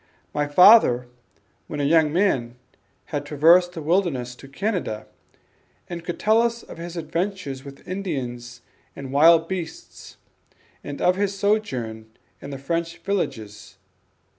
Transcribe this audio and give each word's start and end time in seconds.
My 0.33 0.47
father 0.47 1.05
when 1.67 1.79
a 1.79 1.83
young 1.83 2.11
man 2.11 2.55
had 3.13 3.23
traversed 3.23 3.73
the 3.73 3.83
wilderness 3.83 4.33
to 4.37 4.47
Canada, 4.47 5.05
and 5.87 6.03
could 6.03 6.19
tell 6.19 6.41
us 6.41 6.63
of 6.63 6.79
his 6.79 6.97
adventures 6.97 7.63
with 7.63 7.87
Indians 7.87 8.61
and 8.95 9.13
wild 9.13 9.47
beasts, 9.47 10.17
and 10.83 11.03
of 11.03 11.17
his 11.17 11.37
sojourn 11.37 12.09
in 12.41 12.49
the 12.49 12.57
French 12.57 12.97
villages. 12.97 13.77